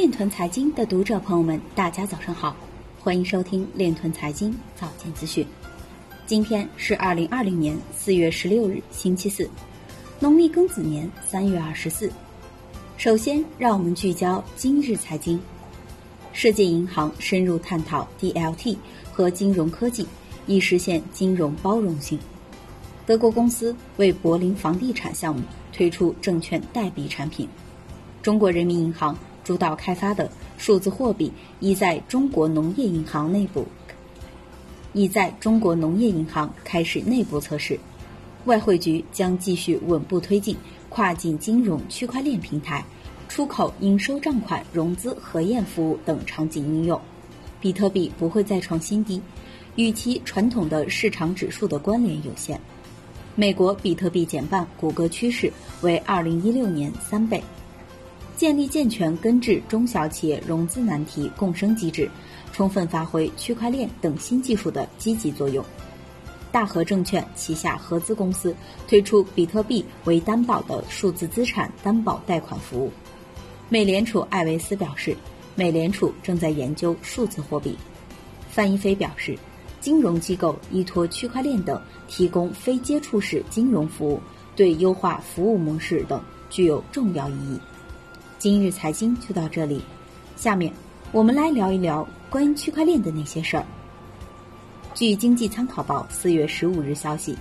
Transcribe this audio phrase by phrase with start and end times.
[0.00, 2.56] 链臀财经的读者朋友们，大家早上好，
[3.02, 5.46] 欢迎收听链臀财经早间资讯。
[6.24, 9.46] 今天是二零二零年四月十六日，星期四，
[10.18, 12.10] 农历庚子年三月二十四。
[12.96, 15.38] 首先，让我们聚焦今日财经。
[16.32, 18.78] 世界银行深入探讨 DLT
[19.12, 20.06] 和金融科技，
[20.46, 22.18] 以实现金融包容性。
[23.04, 25.42] 德国公司为柏林房地产项目
[25.74, 27.46] 推出证券代币产品。
[28.22, 29.14] 中国人民银行
[29.50, 33.66] 主导开发的数字货币已在中国农业银行内部，
[34.92, 37.76] 已在中国农业银行开始内部测试。
[38.44, 40.56] 外汇局将继续稳步推进
[40.88, 42.84] 跨境金融区块链平台、
[43.28, 47.00] 出口应收账款融资核验服务等场景应用。
[47.60, 49.20] 比特币不会再创新低，
[49.74, 52.60] 与其传统的市场指数的关联有限。
[53.34, 57.42] 美国比特币减半，谷歌趋势为二零一六年三倍。
[58.40, 62.10] 建立健全根治中小企业融资难题共生机制，
[62.54, 65.62] 充分发挥区块链等新技术的积极作用。
[66.50, 68.56] 大和证券旗下合资公司
[68.88, 72.90] 推出比特币为担保的数字资产担保贷款服务。
[73.68, 75.14] 美联储艾维斯表示，
[75.54, 77.76] 美联储正在研究数字货币。
[78.48, 79.38] 范一飞表示，
[79.82, 84.18] 金融机构依托区块链等提供非接触式金融服务，
[84.56, 87.60] 对优化服务模式等具有重要意义。
[88.40, 89.82] 今日财经就到这里，
[90.34, 90.72] 下面
[91.12, 93.66] 我们来聊一聊关于区块链的那些事儿。
[94.94, 97.36] 据经济参考报四月十五日消息，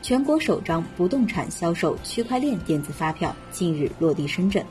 [0.00, 4.64] 全国首张不动产销售区块链电子发票近日落地深圳，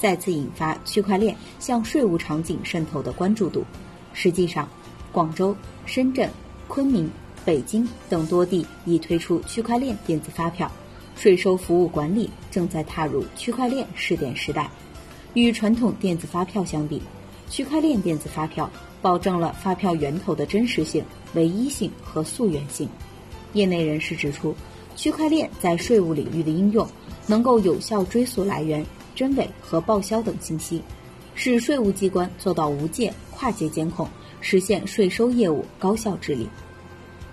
[0.00, 3.64] 再次引发区块链向税务场景渗透的关注度。
[4.12, 4.68] 实际上，
[5.12, 5.54] 广州、
[5.86, 6.28] 深圳、
[6.66, 7.08] 昆明、
[7.44, 10.68] 北京等多地已推出区块链电子发票，
[11.14, 14.68] 税收服务管理正在踏入区块链试点时代。
[15.34, 17.00] 与传统电子发票相比，
[17.48, 18.68] 区块链电子发票
[19.00, 22.88] 保证了发票源头的真实性、唯一性和溯源性。
[23.52, 24.54] 业内人士指出，
[24.96, 26.86] 区块链在税务领域的应用
[27.26, 28.84] 能够有效追溯来源、
[29.14, 30.82] 真伪和报销等信息，
[31.34, 34.08] 使税务机关做到无界、跨界监控，
[34.40, 36.48] 实现税收业务高效治理。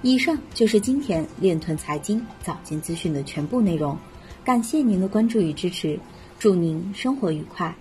[0.03, 3.97] 以上就是今天链臀财经早间资讯的全部内容，
[4.43, 5.99] 感谢您的关注与支持，
[6.37, 7.75] 祝您生活愉快。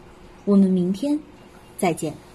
[0.46, 1.18] 我们明天
[1.76, 2.25] 再见。